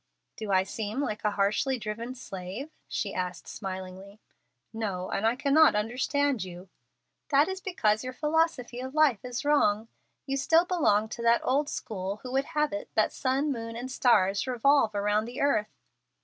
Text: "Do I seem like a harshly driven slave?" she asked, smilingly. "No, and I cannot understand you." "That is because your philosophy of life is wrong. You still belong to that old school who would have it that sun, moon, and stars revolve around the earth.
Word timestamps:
"Do 0.35 0.51
I 0.51 0.63
seem 0.63 0.99
like 0.99 1.23
a 1.23 1.29
harshly 1.29 1.77
driven 1.77 2.15
slave?" 2.15 2.71
she 2.87 3.13
asked, 3.13 3.47
smilingly. 3.47 4.19
"No, 4.73 5.11
and 5.11 5.27
I 5.27 5.35
cannot 5.35 5.75
understand 5.75 6.43
you." 6.43 6.69
"That 7.29 7.47
is 7.47 7.61
because 7.61 8.03
your 8.03 8.11
philosophy 8.11 8.79
of 8.79 8.95
life 8.95 9.23
is 9.23 9.45
wrong. 9.45 9.89
You 10.25 10.37
still 10.37 10.65
belong 10.65 11.07
to 11.09 11.21
that 11.21 11.41
old 11.45 11.69
school 11.69 12.15
who 12.23 12.31
would 12.31 12.45
have 12.45 12.73
it 12.73 12.89
that 12.95 13.13
sun, 13.13 13.51
moon, 13.51 13.75
and 13.75 13.91
stars 13.91 14.47
revolve 14.47 14.95
around 14.95 15.25
the 15.25 15.39
earth. 15.39 15.69